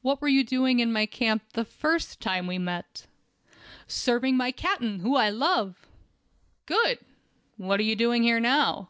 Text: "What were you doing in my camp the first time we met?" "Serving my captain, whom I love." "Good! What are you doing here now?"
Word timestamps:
"What 0.00 0.22
were 0.22 0.28
you 0.28 0.42
doing 0.42 0.80
in 0.80 0.90
my 0.90 1.04
camp 1.04 1.42
the 1.52 1.66
first 1.66 2.18
time 2.18 2.46
we 2.46 2.56
met?" 2.56 3.04
"Serving 3.86 4.38
my 4.38 4.50
captain, 4.50 5.00
whom 5.00 5.18
I 5.18 5.28
love." 5.28 5.86
"Good! 6.64 6.98
What 7.58 7.78
are 7.78 7.82
you 7.82 7.94
doing 7.94 8.22
here 8.22 8.40
now?" 8.40 8.88